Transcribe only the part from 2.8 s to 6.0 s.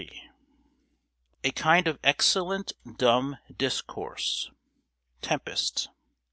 dumb discourse. TEMPEST.